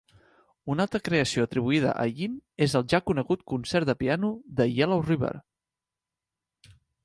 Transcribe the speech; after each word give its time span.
Una 0.75 0.85
altra 0.87 1.01
creació 1.07 1.43
atribuïda 1.49 1.91
a 2.05 2.07
Yin 2.21 2.39
és 2.67 2.75
el 2.81 2.87
ja 2.95 3.01
conegut 3.11 3.45
concert 3.53 3.93
de 3.93 3.97
piano 4.03 4.33
de 4.61 4.69
Yellow 4.73 5.07
River. 5.13 5.33